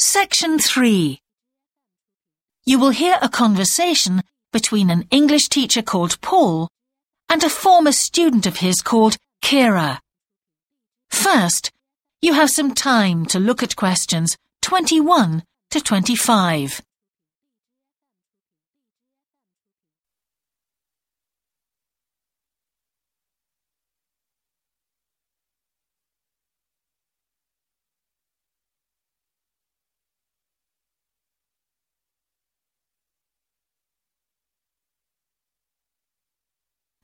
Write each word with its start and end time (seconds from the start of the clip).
Section 0.00 0.60
3 0.60 1.18
You 2.64 2.78
will 2.78 2.90
hear 2.90 3.18
a 3.20 3.28
conversation 3.28 4.22
between 4.52 4.90
an 4.90 5.08
English 5.10 5.48
teacher 5.48 5.82
called 5.82 6.20
Paul 6.20 6.68
and 7.28 7.42
a 7.42 7.50
former 7.50 7.90
student 7.90 8.46
of 8.46 8.58
his 8.58 8.80
called 8.80 9.16
Kira. 9.42 9.98
First, 11.10 11.72
you 12.22 12.34
have 12.34 12.48
some 12.48 12.74
time 12.74 13.26
to 13.26 13.40
look 13.40 13.60
at 13.64 13.74
questions 13.74 14.36
21 14.62 15.42
to 15.72 15.80
25. 15.80 16.80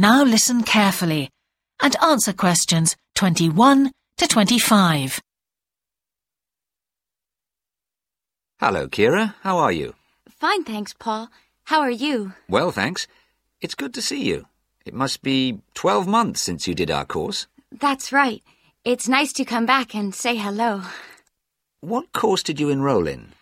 Now 0.00 0.24
listen 0.24 0.62
carefully 0.62 1.28
and 1.82 1.94
answer 2.02 2.32
questions 2.32 2.96
21 3.16 3.92
to 4.16 4.26
25. 4.26 5.20
Hello, 8.58 8.88
Kira. 8.88 9.34
How 9.42 9.58
are 9.58 9.70
you? 9.70 9.92
Fine, 10.26 10.64
thanks, 10.64 10.94
Paul. 10.94 11.28
How 11.64 11.80
are 11.80 11.90
you? 11.90 12.32
Well, 12.48 12.70
thanks. 12.70 13.06
It's 13.60 13.74
good 13.74 13.92
to 13.92 14.00
see 14.00 14.22
you. 14.24 14.46
It 14.86 14.94
must 14.94 15.20
be 15.20 15.60
12 15.74 16.06
months 16.06 16.40
since 16.40 16.66
you 16.66 16.74
did 16.74 16.90
our 16.90 17.04
course. 17.04 17.46
That's 17.70 18.10
right. 18.10 18.42
It's 18.86 19.06
nice 19.06 19.34
to 19.34 19.44
come 19.44 19.66
back 19.66 19.94
and 19.94 20.14
say 20.14 20.36
hello. 20.36 20.80
What 21.82 22.14
course 22.14 22.42
did 22.42 22.58
you 22.58 22.70
enroll 22.70 23.06
in? 23.06 23.34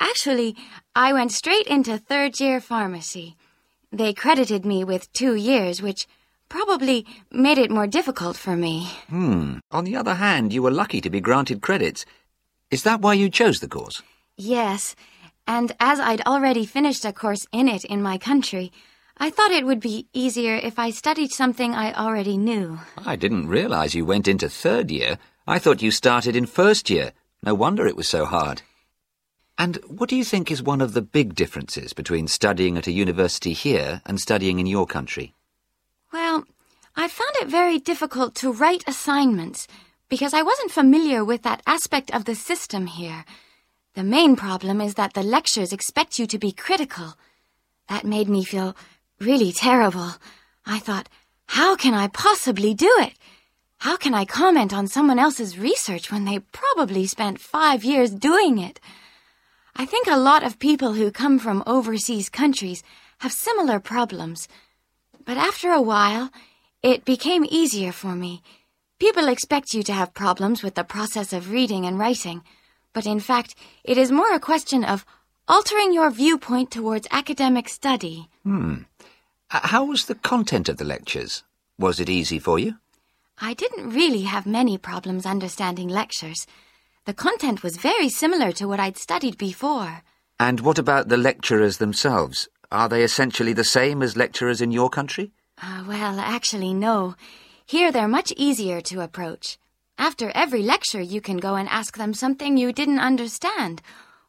Actually, 0.00 0.56
I 0.96 1.12
went 1.12 1.30
straight 1.30 1.68
into 1.68 1.96
third 1.96 2.40
year 2.40 2.60
pharmacy. 2.60 3.36
They 3.92 4.14
credited 4.14 4.64
me 4.64 4.84
with 4.84 5.12
two 5.12 5.34
years, 5.34 5.82
which 5.82 6.06
probably 6.48 7.04
made 7.30 7.58
it 7.58 7.70
more 7.70 7.86
difficult 7.86 8.38
for 8.38 8.56
me. 8.56 8.88
Hmm. 9.10 9.58
On 9.70 9.84
the 9.84 9.96
other 9.96 10.14
hand, 10.14 10.52
you 10.52 10.62
were 10.62 10.70
lucky 10.70 11.02
to 11.02 11.10
be 11.10 11.20
granted 11.20 11.60
credits. 11.60 12.06
Is 12.70 12.84
that 12.84 13.02
why 13.02 13.12
you 13.12 13.28
chose 13.28 13.60
the 13.60 13.68
course? 13.68 14.02
Yes, 14.38 14.96
and 15.46 15.76
as 15.78 16.00
I'd 16.00 16.22
already 16.22 16.64
finished 16.64 17.04
a 17.04 17.12
course 17.12 17.46
in 17.52 17.68
it 17.68 17.84
in 17.84 18.02
my 18.02 18.16
country, 18.16 18.72
I 19.18 19.28
thought 19.28 19.50
it 19.50 19.66
would 19.66 19.80
be 19.80 20.06
easier 20.14 20.56
if 20.56 20.78
I 20.78 20.90
studied 20.90 21.30
something 21.30 21.74
I 21.74 21.92
already 21.92 22.38
knew. 22.38 22.80
I 23.04 23.16
didn't 23.16 23.48
realize 23.48 23.94
you 23.94 24.06
went 24.06 24.26
into 24.26 24.48
third 24.48 24.90
year. 24.90 25.18
I 25.46 25.58
thought 25.58 25.82
you 25.82 25.90
started 25.90 26.34
in 26.34 26.46
first 26.46 26.88
year. 26.88 27.12
No 27.42 27.54
wonder 27.54 27.86
it 27.86 27.96
was 27.96 28.08
so 28.08 28.24
hard. 28.24 28.62
And 29.58 29.76
what 29.86 30.08
do 30.08 30.16
you 30.16 30.24
think 30.24 30.50
is 30.50 30.62
one 30.62 30.80
of 30.80 30.94
the 30.94 31.02
big 31.02 31.34
differences 31.34 31.92
between 31.92 32.26
studying 32.26 32.76
at 32.76 32.86
a 32.86 32.92
university 32.92 33.52
here 33.52 34.00
and 34.06 34.20
studying 34.20 34.58
in 34.58 34.66
your 34.66 34.86
country? 34.86 35.34
Well, 36.12 36.44
I 36.96 37.08
found 37.08 37.36
it 37.36 37.48
very 37.48 37.78
difficult 37.78 38.34
to 38.36 38.52
write 38.52 38.84
assignments 38.86 39.66
because 40.08 40.34
I 40.34 40.42
wasn't 40.42 40.70
familiar 40.70 41.24
with 41.24 41.42
that 41.42 41.62
aspect 41.66 42.10
of 42.14 42.24
the 42.24 42.34
system 42.34 42.86
here. 42.86 43.24
The 43.94 44.02
main 44.02 44.36
problem 44.36 44.80
is 44.80 44.94
that 44.94 45.14
the 45.14 45.22
lectures 45.22 45.72
expect 45.72 46.18
you 46.18 46.26
to 46.26 46.38
be 46.38 46.52
critical. 46.52 47.14
That 47.88 48.04
made 48.04 48.28
me 48.28 48.44
feel 48.44 48.76
really 49.20 49.52
terrible. 49.52 50.12
I 50.66 50.78
thought, 50.78 51.08
how 51.46 51.76
can 51.76 51.94
I 51.94 52.08
possibly 52.08 52.74
do 52.74 52.90
it? 53.00 53.14
How 53.78 53.96
can 53.96 54.14
I 54.14 54.24
comment 54.24 54.72
on 54.72 54.86
someone 54.86 55.18
else's 55.18 55.58
research 55.58 56.10
when 56.10 56.24
they 56.24 56.38
probably 56.38 57.06
spent 57.06 57.40
five 57.40 57.84
years 57.84 58.10
doing 58.10 58.58
it? 58.58 58.80
I 59.74 59.86
think 59.86 60.06
a 60.06 60.18
lot 60.18 60.42
of 60.42 60.58
people 60.58 60.92
who 60.94 61.10
come 61.10 61.38
from 61.38 61.62
overseas 61.66 62.28
countries 62.28 62.82
have 63.18 63.32
similar 63.32 63.80
problems. 63.80 64.48
But 65.24 65.36
after 65.38 65.70
a 65.72 65.80
while, 65.80 66.30
it 66.82 67.04
became 67.04 67.46
easier 67.48 67.92
for 67.92 68.14
me. 68.14 68.42
People 68.98 69.28
expect 69.28 69.74
you 69.74 69.82
to 69.84 69.92
have 69.92 70.14
problems 70.14 70.62
with 70.62 70.74
the 70.74 70.84
process 70.84 71.32
of 71.32 71.50
reading 71.50 71.86
and 71.86 71.98
writing, 71.98 72.42
but 72.92 73.06
in 73.06 73.20
fact, 73.20 73.54
it 73.82 73.96
is 73.96 74.12
more 74.12 74.32
a 74.34 74.40
question 74.40 74.84
of 74.84 75.04
altering 75.48 75.92
your 75.92 76.10
viewpoint 76.10 76.70
towards 76.70 77.08
academic 77.10 77.68
study. 77.68 78.28
Hmm. 78.44 78.82
Uh, 79.50 79.60
How 79.68 79.84
was 79.84 80.04
the 80.04 80.14
content 80.14 80.68
of 80.68 80.76
the 80.76 80.84
lectures? 80.84 81.42
Was 81.78 81.98
it 81.98 82.08
easy 82.08 82.38
for 82.38 82.58
you? 82.58 82.76
I 83.40 83.54
didn't 83.54 83.90
really 83.90 84.22
have 84.22 84.46
many 84.46 84.78
problems 84.78 85.26
understanding 85.26 85.88
lectures. 85.88 86.46
The 87.04 87.14
content 87.14 87.64
was 87.64 87.78
very 87.78 88.08
similar 88.08 88.52
to 88.52 88.68
what 88.68 88.78
I'd 88.78 88.96
studied 88.96 89.36
before. 89.36 90.02
And 90.38 90.60
what 90.60 90.78
about 90.78 91.08
the 91.08 91.16
lecturers 91.16 91.78
themselves? 91.78 92.48
Are 92.70 92.88
they 92.88 93.02
essentially 93.02 93.52
the 93.52 93.64
same 93.64 94.02
as 94.02 94.16
lecturers 94.16 94.60
in 94.60 94.70
your 94.70 94.88
country? 94.88 95.32
Uh, 95.60 95.82
well, 95.88 96.20
actually, 96.20 96.72
no. 96.72 97.16
Here 97.66 97.90
they're 97.90 98.06
much 98.06 98.32
easier 98.36 98.80
to 98.82 99.00
approach. 99.00 99.58
After 99.98 100.30
every 100.32 100.62
lecture, 100.62 101.00
you 101.00 101.20
can 101.20 101.38
go 101.38 101.56
and 101.56 101.68
ask 101.68 101.96
them 101.96 102.14
something 102.14 102.56
you 102.56 102.72
didn't 102.72 103.00
understand. 103.00 103.82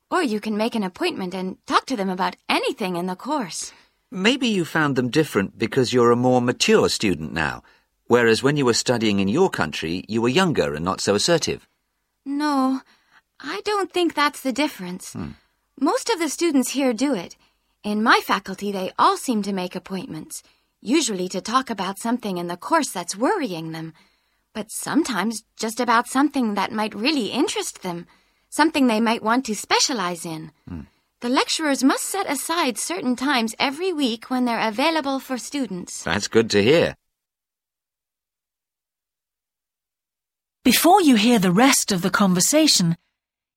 Or 0.10 0.24
you 0.24 0.40
can 0.40 0.58
make 0.58 0.74
an 0.74 0.84
appointment 0.84 1.36
and 1.36 1.58
talk 1.68 1.86
to 1.86 1.96
them 1.96 2.10
about 2.10 2.38
anything 2.50 2.96
in 2.96 3.06
the 3.06 3.16
course. 3.16 3.72
Maybe 4.10 4.48
you 4.48 4.66
found 4.66 4.96
them 4.96 5.10
different 5.10 5.60
because 5.60 5.94
you're 5.94 6.12
a 6.12 6.16
more 6.16 6.42
mature 6.42 6.90
student 6.90 7.34
now, 7.34 7.62
whereas 8.08 8.42
when 8.42 8.58
you 8.58 8.66
were 8.66 8.74
studying 8.74 9.20
in 9.20 9.28
your 9.28 9.52
country, 9.52 10.04
you 10.08 10.24
were 10.24 10.30
younger 10.30 10.74
and 10.74 10.84
not 10.84 11.02
so 11.02 11.14
assertive. 11.14 11.68
No, 12.26 12.82
I 13.40 13.62
don't 13.66 13.92
think 13.92 14.14
that's 14.14 14.42
the 14.42 14.54
difference. 14.54 15.14
Hmm. 15.14 15.32
Most 15.80 16.10
of 16.10 16.20
the 16.20 16.30
students 16.30 16.72
here 16.72 16.94
do 16.94 17.14
it. 17.14 17.36
In 17.84 18.02
my 18.02 18.22
faculty, 18.26 18.72
they 18.72 18.92
all 18.98 19.18
seem 19.18 19.42
to 19.44 19.52
make 19.52 19.76
appointments, 19.76 20.42
usually 20.82 21.28
to 21.30 21.42
talk 21.42 21.70
about 21.70 22.00
something 22.00 22.38
in 22.38 22.48
the 22.48 22.58
course 22.58 22.92
that's 22.92 23.18
worrying 23.18 23.72
them, 23.72 23.94
but 24.54 24.72
sometimes 24.72 25.44
just 25.58 25.80
about 25.80 26.08
something 26.08 26.54
that 26.54 26.72
might 26.72 26.96
really 26.96 27.28
interest 27.28 27.82
them, 27.82 28.08
something 28.50 28.88
they 28.88 29.02
might 29.02 29.24
want 29.24 29.46
to 29.46 29.56
specialize 29.56 30.26
in. 30.26 30.52
Hmm. 30.68 30.82
The 31.20 31.30
lecturers 31.30 31.84
must 31.84 32.04
set 32.04 32.30
aside 32.30 32.78
certain 32.78 33.16
times 33.16 33.56
every 33.58 33.94
week 33.94 34.30
when 34.30 34.46
they're 34.46 34.68
available 34.68 35.20
for 35.20 35.38
students. 35.38 36.04
That's 36.04 36.28
good 36.28 36.50
to 36.52 36.62
hear. 36.62 36.96
Before 40.64 41.02
you 41.02 41.16
hear 41.18 41.40
the 41.40 41.52
rest 41.52 41.92
of 41.92 42.02
the 42.02 42.10
conversation, 42.10 42.96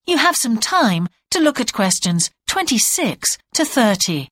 you 0.08 0.16
have 0.16 0.34
some 0.34 0.58
time 0.58 1.08
to 1.30 1.38
look 1.38 1.60
at 1.60 1.72
questions 1.72 2.32
26 2.48 3.38
to 3.54 3.64
30. 3.64 4.28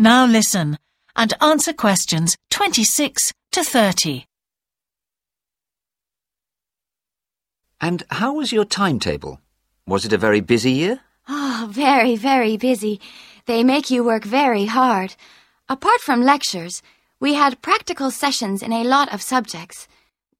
Now 0.00 0.26
listen 0.26 0.76
and 1.18 1.34
answer 1.42 1.72
questions 1.72 2.36
26 2.50 3.32
to 3.50 3.64
30. 3.64 4.24
And 7.80 8.04
how 8.08 8.34
was 8.34 8.52
your 8.52 8.64
timetable? 8.64 9.40
Was 9.86 10.04
it 10.04 10.12
a 10.12 10.18
very 10.18 10.40
busy 10.40 10.70
year? 10.72 11.00
Oh, 11.28 11.68
very, 11.70 12.16
very 12.16 12.56
busy. 12.56 13.00
They 13.46 13.64
make 13.64 13.90
you 13.90 14.04
work 14.04 14.24
very 14.24 14.66
hard. 14.66 15.16
Apart 15.68 16.00
from 16.00 16.22
lectures, 16.22 16.82
we 17.20 17.34
had 17.34 17.62
practical 17.62 18.10
sessions 18.10 18.62
in 18.62 18.72
a 18.72 18.84
lot 18.84 19.12
of 19.12 19.20
subjects. 19.20 19.88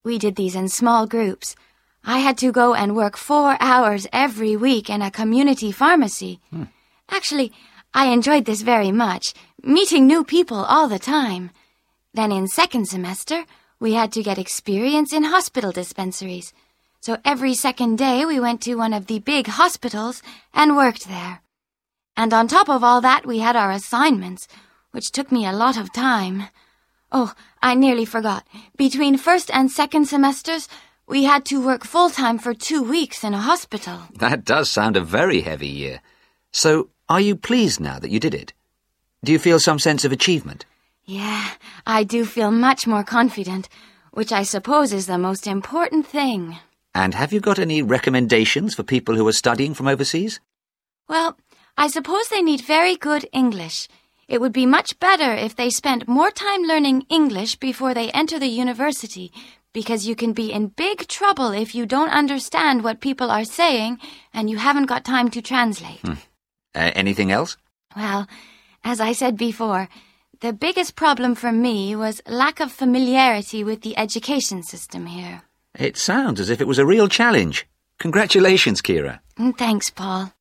We 0.05 0.16
did 0.19 0.37
these 0.37 0.55
in 0.55 0.69
small 0.69 1.06
groups. 1.06 1.56
I 2.04 2.19
had 2.19 2.39
to 2.39 2.53
go 2.53 2.74
and 2.74 2.95
work 2.95 3.16
four 3.16 3.57
hours 3.60 4.07
every 4.13 4.57
week 4.57 4.89
in 4.89 5.03
a 5.03 5.10
community 5.10 5.72
pharmacy. 5.72 6.41
Hmm. 6.51 6.65
Actually, 7.10 7.53
I 7.98 8.12
enjoyed 8.12 8.45
this 8.45 8.62
very 8.62 8.92
much, 8.92 9.34
meeting 9.60 10.06
new 10.06 10.22
people 10.22 10.59
all 10.59 10.86
the 10.86 11.00
time. 11.00 11.50
Then 12.15 12.30
in 12.30 12.47
second 12.47 12.86
semester, 12.86 13.45
we 13.80 13.95
had 13.95 14.12
to 14.12 14.22
get 14.22 14.39
experience 14.39 15.12
in 15.12 15.24
hospital 15.24 15.72
dispensaries. 15.72 16.53
So 17.00 17.16
every 17.24 17.54
second 17.54 17.98
day 17.98 18.24
we 18.24 18.39
went 18.39 18.60
to 18.62 18.77
one 18.77 18.92
of 18.92 19.09
the 19.09 19.18
big 19.18 19.48
hospitals 19.48 20.22
and 20.54 20.77
worked 20.77 21.09
there. 21.09 21.41
And 22.16 22.33
on 22.33 22.47
top 22.47 22.68
of 22.68 22.84
all 22.84 23.00
that, 23.00 23.27
we 23.27 23.41
had 23.41 23.56
our 23.56 23.72
assignments, 23.72 24.47
which 24.92 25.10
took 25.10 25.33
me 25.33 25.45
a 25.45 25.53
lot 25.65 25.77
of 25.77 25.92
time. 25.92 26.45
Oh, 27.10 27.34
I 27.60 27.74
nearly 27.74 28.04
forgot. 28.04 28.47
Between 28.77 29.18
first 29.18 29.50
and 29.53 29.72
second 29.72 30.06
semesters, 30.06 30.68
we 31.09 31.24
had 31.24 31.45
to 31.47 31.66
work 31.66 31.83
full 31.84 32.10
time 32.10 32.39
for 32.39 32.54
two 32.54 32.80
weeks 32.80 33.24
in 33.24 33.34
a 33.34 33.47
hospital. 33.50 34.03
That 34.15 34.45
does 34.45 34.71
sound 34.71 34.97
a 34.97 35.00
very 35.00 35.41
heavy 35.41 35.66
year. 35.66 36.00
So, 36.53 36.91
are 37.09 37.21
you 37.21 37.37
pleased 37.37 37.81
now 37.81 37.99
that 37.99 38.10
you 38.10 38.21
did 38.21 38.34
it? 38.34 38.53
Do 39.25 39.33
you 39.33 39.39
feel 39.39 39.59
some 39.59 39.78
sense 39.78 40.05
of 40.05 40.13
achievement? 40.13 40.65
Yeah, 41.05 41.51
I 41.87 42.05
do 42.05 42.25
feel 42.25 42.51
much 42.51 42.87
more 42.87 43.05
confident. 43.05 43.69
which 44.19 44.33
I 44.33 44.43
suppose 44.43 44.93
is 44.93 45.07
the 45.07 45.16
most 45.16 45.47
important 45.47 46.05
thing. 46.05 46.59
And 46.93 47.15
have 47.15 47.33
you 47.33 47.39
got 47.39 47.60
any 47.60 47.83
recommendations 47.83 48.75
for 48.75 48.83
people 48.83 49.15
who 49.15 49.28
are 49.28 49.33
studying 49.33 49.75
from 49.75 49.87
overseas? 49.87 50.41
Well, 51.09 51.39
I 51.77 51.87
suppose 51.87 52.28
they 52.28 52.43
need 52.43 52.60
very 52.63 52.97
good 52.97 53.28
English. 53.33 53.87
It 54.27 54.41
would 54.41 54.53
be 54.53 54.66
much 54.66 54.99
better 54.99 55.33
if 55.33 55.55
they 55.55 55.71
spent 55.71 56.09
more 56.09 56.33
time 56.33 56.63
learning 56.63 57.07
English 57.09 57.57
before 57.57 57.95
they 57.95 58.10
enter 58.10 58.41
the 58.41 58.49
university, 58.49 59.31
because 59.72 60.09
you 60.09 60.16
can 60.16 60.33
be 60.33 60.53
in 60.53 60.75
big 60.75 61.07
trouble 61.07 61.53
if 61.53 61.75
you 61.75 61.87
don't 61.87 62.10
understand 62.10 62.83
what 62.83 63.01
people 63.01 63.31
are 63.31 63.45
saying 63.45 63.99
and 64.34 64.51
you 64.51 64.59
haven't 64.59 64.87
got 64.87 65.05
time 65.05 65.31
to 65.31 65.41
translate. 65.41 66.01
Hmm. 66.01 66.15
Uh, 66.74 66.91
anything 66.94 67.32
else? 67.32 67.56
Well, 67.97 68.26
as 68.84 69.00
I 69.00 69.12
said 69.12 69.36
before, 69.36 69.88
the 70.41 70.53
biggest 70.53 70.94
problem 70.94 71.34
for 71.34 71.50
me 71.50 71.97
was 71.97 72.22
lack 72.26 72.60
of 72.60 72.70
familiarity 72.70 73.65
with 73.65 73.82
the 73.82 73.97
education 73.98 74.62
system 74.62 75.06
here. 75.06 75.42
It 75.74 75.97
sounds 75.97 76.41
as 76.41 76.50
if 76.50 76.60
it 76.60 76.66
was 76.66 76.78
a 76.78 76.86
real 76.86 77.09
challenge. 77.09 77.66
Congratulations, 77.98 78.80
Kira. 78.80 79.20
Mm, 79.38 79.59
thanks, 79.59 79.91
Paul. 79.91 80.32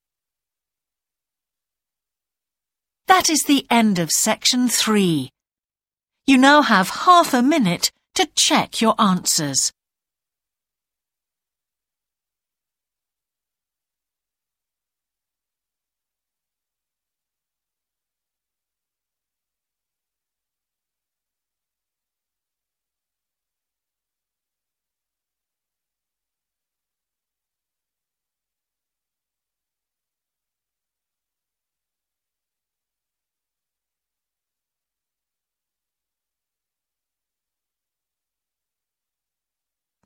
That 3.08 3.28
is 3.28 3.44
the 3.44 3.66
end 3.70 3.98
of 3.98 4.10
section 4.10 4.68
three. 4.68 5.30
You 6.26 6.38
now 6.38 6.62
have 6.62 6.90
half 6.90 7.34
a 7.34 7.42
minute 7.42 7.90
to 8.14 8.28
check 8.36 8.80
your 8.80 8.94
answers. 9.00 9.72